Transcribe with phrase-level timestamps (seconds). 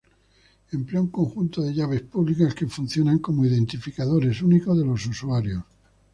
[0.77, 5.61] Emplea un conjunto de llaves públicas que funcionan como identificadores únicos de los usuarios.